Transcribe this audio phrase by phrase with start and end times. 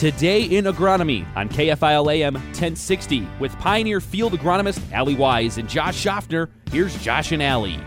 [0.00, 5.94] Today in Agronomy on KFIL AM 1060 with Pioneer Field Agronomist Allie Wise and Josh
[5.94, 6.48] Schaffner.
[6.72, 7.78] Here's Josh and Allie.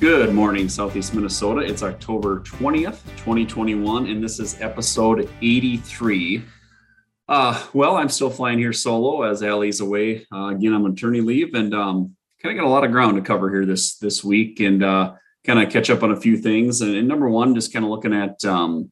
[0.00, 1.60] Good morning, Southeast Minnesota.
[1.60, 6.42] It's October 20th, 2021, and this is episode 83.
[7.28, 10.26] Uh, well, I'm still flying here solo as Allie's away.
[10.32, 13.14] Uh, again, I'm on attorney leave and um, kind of got a lot of ground
[13.18, 16.38] to cover here this this week and uh, kind of catch up on a few
[16.38, 16.80] things.
[16.80, 18.90] And, and number one, just kind of looking at um,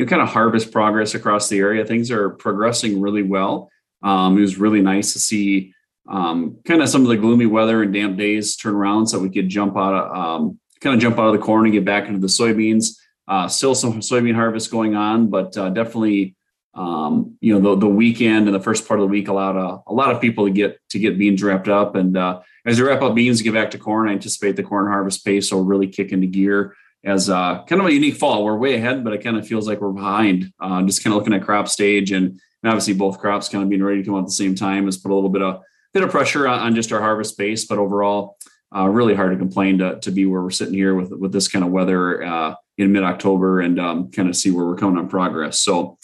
[0.00, 1.84] you know, kind of harvest progress across the area.
[1.84, 3.70] Things are progressing really well.
[4.02, 5.74] Um, it was really nice to see
[6.08, 9.28] um, kind of some of the gloomy weather and damp days turn around so we
[9.28, 12.08] could jump out of um, kind of jump out of the corn and get back
[12.08, 12.96] into the soybeans.
[13.28, 16.34] Uh, still some soybean harvest going on, but uh, definitely
[16.72, 19.82] um, you know the, the weekend and the first part of the week allowed a,
[19.86, 21.94] a lot of people to get to get beans wrapped up.
[21.94, 24.62] And uh, as they wrap up beans and get back to corn, I anticipate the
[24.62, 28.44] corn harvest pace will really kick into gear as uh, kind of a unique fall.
[28.44, 30.52] We're way ahead, but it kind of feels like we're behind.
[30.60, 33.70] Uh, just kind of looking at crop stage, and, and, obviously both crops kind of
[33.70, 35.62] being ready to come out at the same time has put a little bit of
[35.92, 37.64] bit of pressure on, on just our harvest base.
[37.64, 38.36] But overall,
[38.74, 41.48] uh, really hard to complain to, to be where we're sitting here with with this
[41.48, 44.98] kind of weather uh, in mid October, and um, kind of see where we're coming
[44.98, 45.60] on progress.
[45.60, 45.98] So,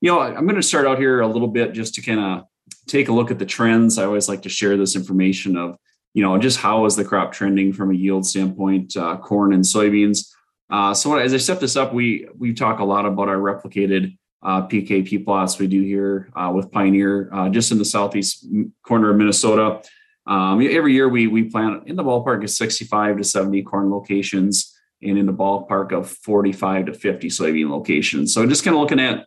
[0.00, 2.44] you know, I'm going to start out here a little bit just to kind of
[2.86, 3.98] take a look at the trends.
[3.98, 5.78] I always like to share this information of
[6.14, 9.64] you know just how is the crop trending from a yield standpoint, uh, corn and
[9.64, 10.30] soybeans.
[10.70, 14.16] Uh, so as I set this up, we we talk a lot about our replicated
[14.42, 18.46] uh, PKP plots we do here uh, with Pioneer, uh, just in the southeast
[18.86, 19.82] corner of Minnesota.
[20.26, 24.74] Um, every year we we plant in the ballpark of 65 to 70 corn locations,
[25.02, 28.32] and in the ballpark of 45 to 50 soybean locations.
[28.32, 29.26] So just kind of looking at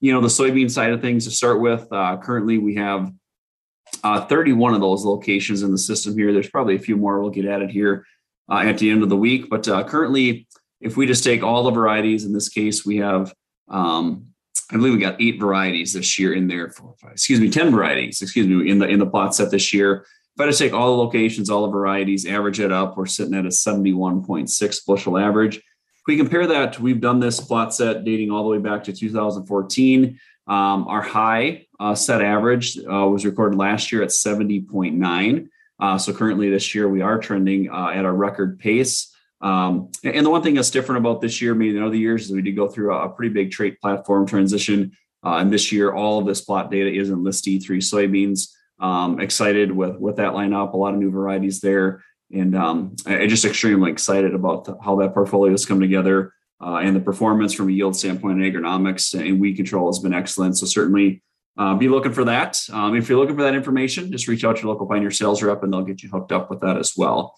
[0.00, 1.86] you know the soybean side of things to start with.
[1.92, 3.12] Uh, currently, we have
[4.04, 6.32] uh, 31 of those locations in the system here.
[6.32, 8.06] There's probably a few more we'll get added here
[8.50, 10.46] at the end of the week, but uh, currently
[10.80, 13.34] if we just take all the varieties, in this case, we have,
[13.68, 14.26] um,
[14.70, 16.70] I believe we got eight varieties this year in there.
[16.70, 18.22] Four, five, excuse me, ten varieties.
[18.22, 20.06] Excuse me, in the in the plot set this year.
[20.36, 23.34] If I just take all the locations, all the varieties, average it up, we're sitting
[23.34, 25.56] at a seventy-one point six bushel average.
[25.56, 28.92] If we compare that, we've done this plot set dating all the way back to
[28.92, 30.20] 2014.
[30.48, 35.48] Um, our high uh, set average uh, was recorded last year at 70.9.
[35.80, 39.14] Uh, so currently this year we are trending uh, at a record pace.
[39.40, 42.32] Um, and the one thing that's different about this year, maybe than other years, is
[42.32, 44.92] we did go through a, pretty big trait platform transition.
[45.22, 48.48] And this year, all of this plot data is in Enlist E3 soybeans.
[48.80, 53.26] Um, excited with with that lineup, a lot of new varieties there, and um, I,
[53.26, 57.52] just extremely excited about the, how that portfolio has come together uh, and the performance
[57.54, 60.58] from a yield standpoint and agronomics and weed control has been excellent.
[60.58, 61.22] So certainly
[61.56, 62.58] uh, be looking for that.
[62.72, 65.42] Um, if you're looking for that information, just reach out to your local Pioneer sales
[65.42, 67.36] rep and they'll get you hooked up with that as well.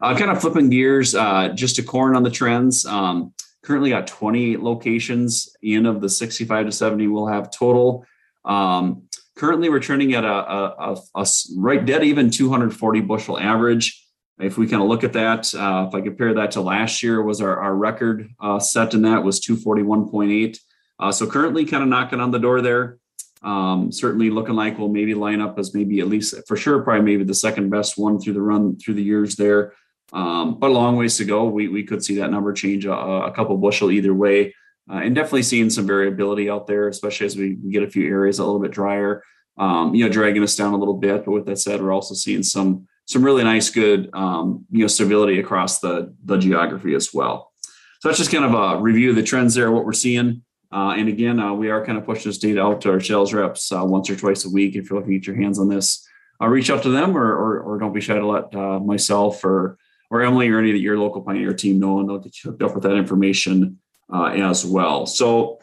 [0.00, 2.86] Uh, kind of flipping gears, uh, just to corn on the trends.
[2.86, 3.32] Um,
[3.62, 8.04] currently got 20 locations in of the 65 to 70 we'll have total.
[8.44, 9.02] Um,
[9.36, 11.26] currently, we're trending at a, a, a, a,
[11.56, 14.04] right dead even 240 bushel average.
[14.40, 17.22] If we kind of look at that, uh, if I compare that to last year,
[17.22, 20.58] was our, our record uh, set in that was 241.8.
[20.98, 22.98] Uh, so currently, kind of knocking on the door there.
[23.42, 27.02] Um, certainly looking like we'll maybe line up as maybe at least for sure, probably
[27.02, 29.72] maybe the second best one through the run through the years there.
[30.12, 31.44] Um, but a long ways to go.
[31.44, 34.54] We, we could see that number change a, a couple bushel either way.
[34.90, 38.38] Uh, and definitely seeing some variability out there, especially as we get a few areas
[38.38, 39.22] a little bit drier,
[39.56, 41.24] um, you know, dragging us down a little bit.
[41.24, 44.86] But with that said, we're also seeing some some really nice, good, um, you know,
[44.86, 47.52] stability across the the geography as well.
[47.98, 50.42] So that's just kind of a review of the trends there, what we're seeing.
[50.72, 53.32] Uh, and again, uh, we are kind of pushing this data out to our sales
[53.32, 54.76] reps uh, once or twice a week.
[54.76, 56.06] If you're looking to get your hands on this,
[56.40, 59.44] uh, reach out to them or, or, or don't be shy to let uh, myself
[59.44, 59.76] or
[60.08, 62.62] or Emily or any of your local Pioneer team know, and they'll get you hooked
[62.62, 63.80] up with that information
[64.12, 65.06] uh, as well.
[65.06, 65.58] So,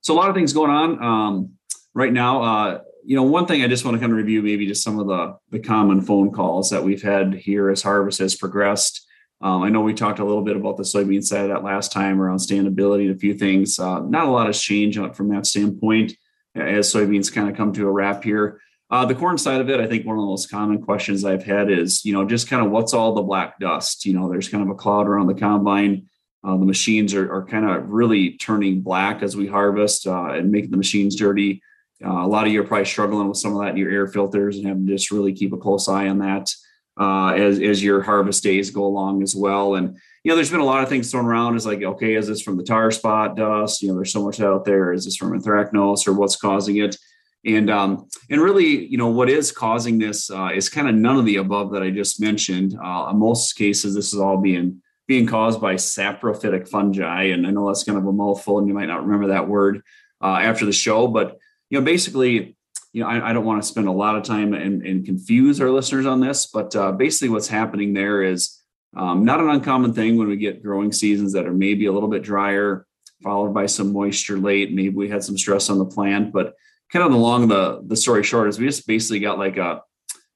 [0.00, 1.52] so a lot of things going on um,
[1.94, 2.82] right now.
[3.06, 5.06] You know, one thing I just want to kind of review, maybe just some of
[5.06, 9.06] the the common phone calls that we've had here as harvest has progressed.
[9.40, 11.92] Um, I know we talked a little bit about the soybean side of that last
[11.92, 13.78] time around standability and a few things.
[13.78, 16.14] Uh, not a lot has changed from that standpoint
[16.54, 18.60] as soybeans kind of come to a wrap here.
[18.88, 21.44] Uh, the corn side of it, I think one of the most common questions I've
[21.44, 24.06] had is, you know, just kind of what's all the black dust?
[24.06, 26.06] You know, there's kind of a cloud around the combine.
[26.44, 30.52] Uh, the machines are, are kind of really turning black as we harvest uh, and
[30.52, 31.62] making the machines dirty.
[32.04, 34.06] Uh, a lot of you are probably struggling with some of that in your air
[34.06, 36.52] filters and having to just really keep a close eye on that
[37.00, 39.76] uh, as, as your harvest days go along as well.
[39.76, 41.56] And, you know, there's been a lot of things thrown around.
[41.56, 43.80] Is like, okay, is this from the tar spot dust?
[43.80, 44.92] You know, there's so much out there.
[44.92, 46.96] Is this from anthracnose or what's causing it?
[47.44, 51.16] And um, and really, you know, what is causing this uh, is kind of none
[51.16, 52.76] of the above that I just mentioned.
[52.82, 57.50] Uh, in most cases, this is all being being caused by saprophytic fungi, and I
[57.52, 59.82] know that's kind of a mouthful, and you might not remember that word.
[60.20, 61.06] uh, after the show.
[61.06, 61.38] But
[61.70, 62.56] you know, basically,
[62.92, 65.60] you know, I, I don't want to spend a lot of time and, and confuse
[65.60, 68.60] our listeners on this, but uh, basically, what's happening there is
[68.96, 72.08] um, not an uncommon thing when we get growing seasons that are maybe a little
[72.08, 72.86] bit drier,
[73.22, 74.72] followed by some moisture late.
[74.72, 76.54] Maybe we had some stress on the plant, but
[76.90, 79.82] kind of along the the story short is we just basically got like a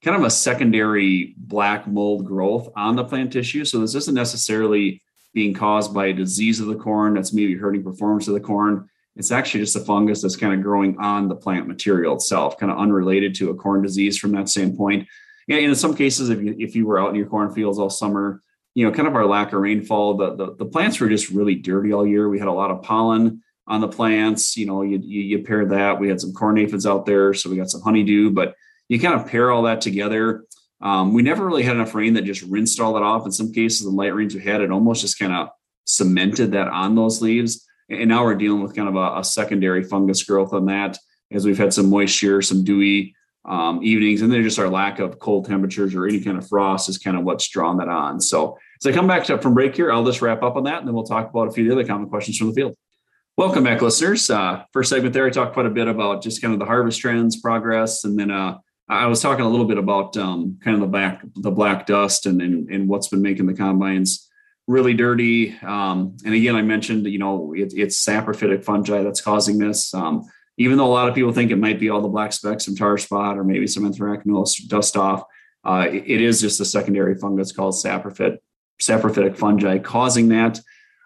[0.05, 3.65] kind of a secondary black mold growth on the plant tissue.
[3.65, 5.03] So this isn't necessarily
[5.33, 8.90] being caused by a disease of the corn that's maybe hurting performance of the corn.
[9.17, 12.73] It's actually just a fungus that's kind of growing on the plant material itself, kind
[12.73, 15.09] of unrelated to a corn disease from that standpoint.
[15.49, 18.43] And in some cases, if you if you were out in your cornfields all summer,
[18.75, 21.57] you know, kind of our lack of rainfall, the, the, the plants were just really
[21.57, 22.29] dirty all year.
[22.29, 24.57] We had a lot of pollen on the plants.
[24.57, 25.99] You know, you, you, you pair that.
[25.99, 28.31] We had some corn aphids out there, so we got some honeydew.
[28.31, 28.55] But
[28.89, 30.45] you kind of pair all that together.
[30.81, 33.27] Um, we never really had enough rain that just rinsed all that off.
[33.27, 35.49] In some cases, the light rains we had, it almost just kind of
[35.85, 37.67] cemented that on those leaves.
[37.91, 40.99] And now we're dealing with kind of a, a secondary fungus growth on that
[41.33, 43.15] as we've had some moisture, some dewy
[43.45, 46.89] um, evenings, and then just our lack of cold temperatures or any kind of frost
[46.89, 48.21] is kind of what's drawn that on.
[48.21, 50.79] So as I come back to, from break here, I'll just wrap up on that,
[50.79, 52.77] and then we'll talk about a few of the other common questions from the field.
[53.37, 54.29] Welcome back, listeners.
[54.29, 57.01] Uh, first segment there, I talked quite a bit about just kind of the harvest
[57.01, 58.59] trends, progress, and then uh,
[58.89, 62.27] I was talking a little bit about um, kind of the black the black dust
[62.27, 64.29] and, and, and what's been making the combines
[64.71, 65.59] really dirty.
[65.63, 69.93] Um, and again, I mentioned you know it, it's saprophytic fungi that's causing this.
[69.93, 70.25] Um,
[70.57, 72.77] even though a lot of people think it might be all the black specks from
[72.77, 75.25] tar spot or maybe some anthracnose dust off,
[75.65, 78.39] uh, it, it is just a secondary fungus called saprophyt,
[78.81, 80.61] saprophytic fungi causing that.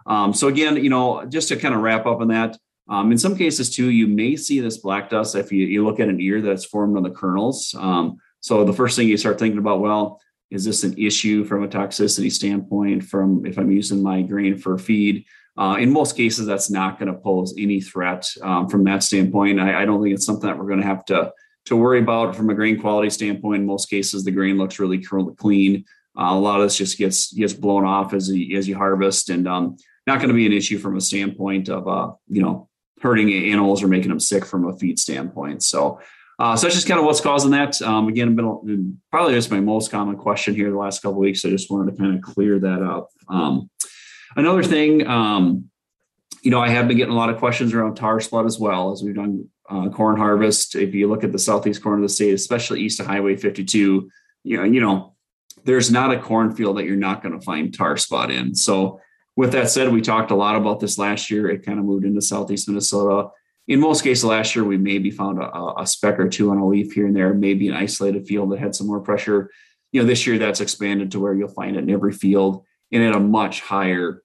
[0.06, 2.58] Um, so again, you know, just to kind of wrap up on that,
[2.88, 6.00] um, in some cases, too, you may see this black dust if you, you look
[6.00, 7.74] at an ear that's formed on the kernels.
[7.78, 10.20] Um, so the first thing you start thinking about, well,
[10.50, 13.04] is this an issue from a toxicity standpoint?
[13.04, 15.24] From if I'm using my grain for feed,
[15.56, 19.60] uh, in most cases, that's not going to pose any threat um, from that standpoint.
[19.60, 21.32] I, I, don't think it's something that we're going to have to
[21.66, 23.60] to worry about from a grain quality standpoint.
[23.60, 25.84] In most cases, the grain looks really clean.
[26.18, 29.30] Uh, a lot of this just gets gets blown off as you, as you harvest,
[29.30, 29.76] and um,
[30.06, 32.68] not going to be an issue from a standpoint of uh, you know
[33.00, 35.62] hurting animals or making them sick from a feed standpoint.
[35.62, 36.00] So,
[36.38, 37.80] uh, so that's just kind of what's causing that.
[37.80, 41.44] Um, again, been, probably just my most common question here the last couple weeks.
[41.44, 43.10] I just wanted to kind of clear that up.
[43.28, 43.70] Um,
[44.36, 45.70] another thing, um,
[46.42, 48.92] you know, I have been getting a lot of questions around tar spot as well
[48.92, 50.74] as we've done uh, corn harvest.
[50.74, 54.10] If you look at the southeast corner of the state, especially east of Highway 52,
[54.42, 55.14] you know, you know,
[55.64, 58.54] there's not a cornfield that you're not going to find tar spot in.
[58.54, 59.00] So
[59.36, 61.48] with that said, we talked a lot about this last year.
[61.48, 63.30] It kind of moved into southeast Minnesota.
[63.66, 66.66] In most cases, last year we maybe found a, a speck or two on a
[66.66, 69.50] leaf here and there, maybe an isolated field that had some more pressure.
[69.92, 73.02] You know, this year that's expanded to where you'll find it in every field and
[73.02, 74.22] at a much higher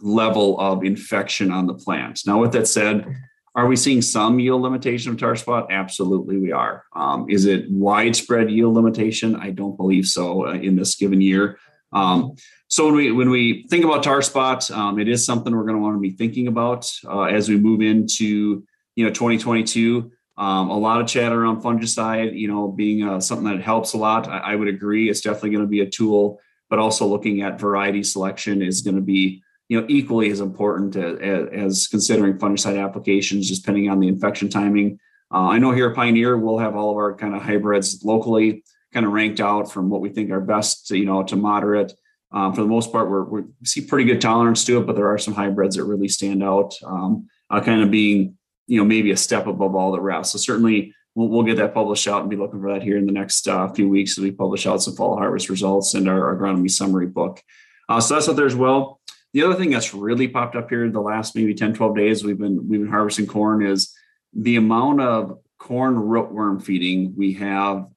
[0.00, 2.26] level of infection on the plants.
[2.26, 3.06] Now, with that said,
[3.54, 5.68] are we seeing some yield limitation of tar spot?
[5.70, 6.84] Absolutely, we are.
[6.94, 9.36] Um, is it widespread yield limitation?
[9.36, 11.58] I don't believe so uh, in this given year.
[11.96, 12.36] Um,
[12.68, 15.76] so when we when we think about tar spot, um, it is something we're going
[15.76, 18.64] to want to be thinking about uh, as we move into
[18.96, 20.10] you know 2022.
[20.38, 23.96] Um, a lot of chat around fungicide, you know, being uh, something that helps a
[23.96, 24.28] lot.
[24.28, 25.08] I, I would agree.
[25.08, 26.38] It's definitely going to be a tool,
[26.68, 30.96] but also looking at variety selection is going to be you know equally as important
[30.96, 34.98] as, as considering fungicide applications, just depending on the infection timing.
[35.32, 38.62] Uh, I know here at Pioneer we'll have all of our kind of hybrids locally
[38.96, 41.92] kind of ranked out from what we think are best, you know, to moderate.
[42.32, 45.08] Um, for the most part, we're, we see pretty good tolerance to it, but there
[45.08, 49.10] are some hybrids that really stand out, um, uh, kind of being, you know, maybe
[49.10, 50.32] a step above all the rest.
[50.32, 53.04] So certainly we'll, we'll get that published out and be looking for that here in
[53.04, 56.34] the next uh, few weeks as we publish out some fall harvest results and our,
[56.34, 57.42] agronomy summary book.
[57.90, 58.98] Uh, so that's out there as well.
[59.34, 62.38] The other thing that's really popped up here the last maybe 10, 12 days we've
[62.38, 63.94] been we've been harvesting corn is
[64.32, 67.88] the amount of corn rootworm feeding we have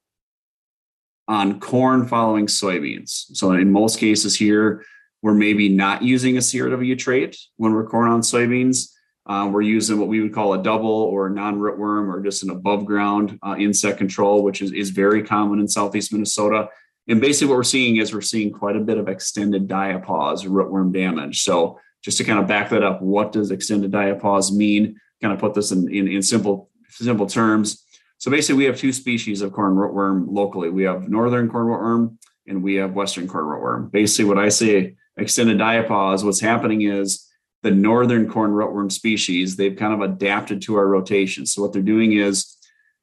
[1.30, 3.24] on corn following soybeans.
[3.36, 4.84] So in most cases here,
[5.22, 8.88] we're maybe not using a CRW trait when we're corn on soybeans.
[9.26, 12.84] Uh, we're using what we would call a double or non-rootworm or just an above
[12.84, 16.68] ground uh, insect control, which is, is very common in southeast Minnesota.
[17.06, 20.92] And basically what we're seeing is we're seeing quite a bit of extended diapause rootworm
[20.92, 21.42] damage.
[21.42, 24.98] So just to kind of back that up, what does extended diapause mean?
[25.22, 27.84] Kind of put this in, in, in simple, simple terms
[28.20, 30.68] so basically, we have two species of corn rootworm locally.
[30.68, 33.90] We have northern corn rootworm and we have western corn rootworm.
[33.90, 37.26] Basically, what I say extended diapause, what's happening is
[37.62, 41.46] the northern corn rootworm species, they've kind of adapted to our rotation.
[41.46, 42.58] So what they're doing is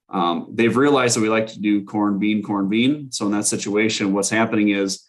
[0.10, 3.12] um, they've realized that we like to do corn, bean, corn, bean.
[3.12, 5.04] So in that situation, what's happening is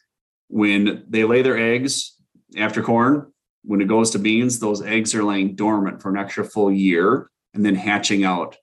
[0.49, 2.15] when they lay their eggs
[2.57, 3.31] after corn,
[3.63, 7.31] when it goes to beans, those eggs are laying dormant for an extra full year
[7.53, 8.57] and then hatching out,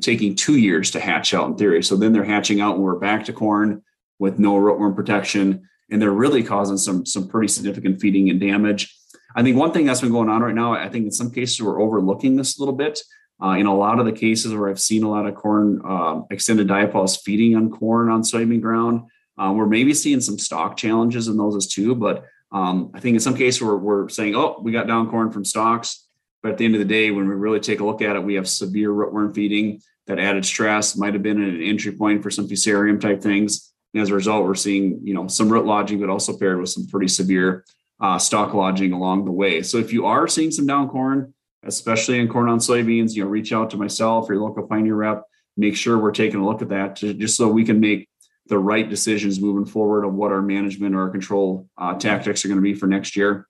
[0.00, 1.82] taking two years to hatch out in theory.
[1.82, 3.82] So then they're hatching out and we're back to corn
[4.18, 5.68] with no rootworm protection.
[5.90, 8.96] And they're really causing some, some pretty significant feeding and damage.
[9.36, 11.60] I think one thing that's been going on right now, I think in some cases
[11.60, 13.00] we're overlooking this a little bit.
[13.42, 16.20] Uh, in a lot of the cases where I've seen a lot of corn uh,
[16.30, 19.02] extended diapause feeding on corn on soybean ground,
[19.36, 21.96] uh, we're maybe seeing some stalk challenges in those as too.
[21.96, 25.32] But um, I think in some cases we're, we're saying, oh, we got down corn
[25.32, 26.03] from stalks.
[26.44, 28.22] But at the end of the day, when we really take a look at it,
[28.22, 29.80] we have severe rootworm feeding.
[30.06, 33.72] That added stress might have been an entry point for some fusarium type things.
[33.94, 36.68] And as a result, we're seeing you know some root lodging, but also paired with
[36.68, 37.64] some pretty severe
[37.98, 39.62] uh, stalk lodging along the way.
[39.62, 41.32] So if you are seeing some down corn,
[41.62, 44.96] especially in corn on soybeans, you know, reach out to myself or your local Pioneer
[44.96, 45.22] rep.
[45.56, 48.06] Make sure we're taking a look at that to, just so we can make
[48.48, 52.48] the right decisions moving forward on what our management or our control uh, tactics are
[52.48, 53.48] going to be for next year.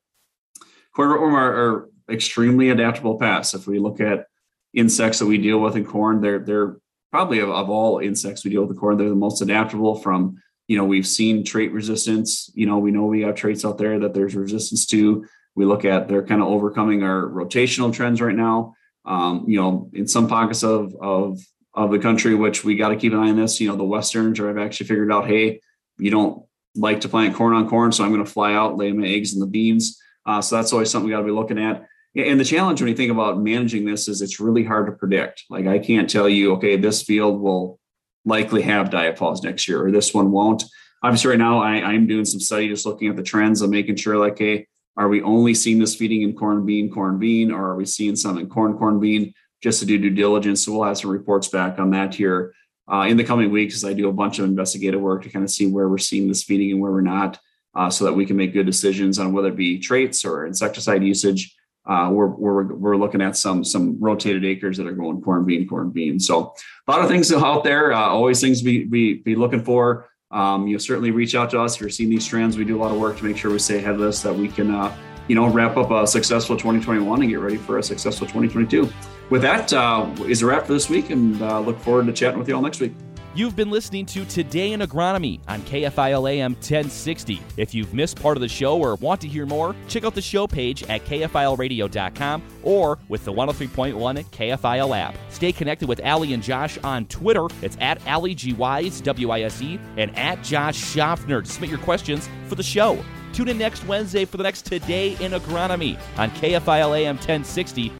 [0.94, 3.54] Corn rootworm are, are extremely adaptable pests.
[3.54, 4.26] If we look at
[4.72, 6.76] insects that we deal with in corn, they're they're
[7.10, 10.42] probably of, of all insects we deal with in corn, they're the most adaptable from
[10.68, 12.50] you know we've seen trait resistance.
[12.54, 15.26] You know we know we have traits out there that there's resistance to.
[15.54, 18.74] We look at they're kind of overcoming our rotational trends right now.
[19.04, 21.40] Um, you know in some pockets of of
[21.74, 23.82] of the country which we got to keep an eye on this you know the
[23.82, 25.60] westerns or i've actually figured out hey
[25.98, 26.46] you don't
[26.76, 29.34] like to plant corn on corn so i'm going to fly out lay my eggs
[29.34, 30.00] in the beans.
[30.26, 32.88] Uh, so that's always something we got to be looking at and the challenge when
[32.88, 36.28] you think about managing this is it's really hard to predict like i can't tell
[36.28, 37.78] you okay this field will
[38.24, 40.64] likely have diapause next year, or this one won't.
[41.02, 43.96] Obviously, right now I, I'm doing some study just looking at the trends and making
[43.96, 44.66] sure, like, hey,
[44.96, 48.16] are we only seeing this feeding in corn, bean, corn, bean, or are we seeing
[48.16, 50.64] some in corn, corn, bean, just to do due diligence?
[50.64, 52.54] So we'll have some reports back on that here
[52.90, 55.44] uh, in the coming weeks as I do a bunch of investigative work to kind
[55.44, 57.38] of see where we're seeing this feeding and where we're not,
[57.74, 61.02] uh, so that we can make good decisions on whether it be traits or insecticide
[61.02, 61.54] usage
[61.86, 65.68] uh, we're, we're, we're looking at some some rotated acres that are going corn bean
[65.68, 66.18] corn bean.
[66.18, 66.54] So
[66.86, 70.08] a lot of things out there uh, always things we be, be looking for.
[70.30, 72.82] Um, you certainly reach out to us if you're seeing these trends we do a
[72.82, 74.96] lot of work to make sure we stay ahead of this that we can uh,
[75.28, 78.90] you know wrap up a successful 2021 and get ready for a successful 2022
[79.30, 82.38] with that uh, is a wrap for this week and uh, look forward to chatting
[82.38, 82.94] with you all next week
[83.36, 87.42] You've been listening to Today in Agronomy on KFIL AM 1060.
[87.56, 90.22] If you've missed part of the show or want to hear more, check out the
[90.22, 95.16] show page at KFILradio.com or with the 103.1 KFIL app.
[95.30, 97.48] Stay connected with Allie and Josh on Twitter.
[97.60, 101.44] It's at Allie G Wise, W I S E, and at Josh Schaffner.
[101.44, 103.04] Submit your questions for the show.
[103.32, 107.90] Tune in next Wednesday for the next Today in Agronomy on KFIL AM 1060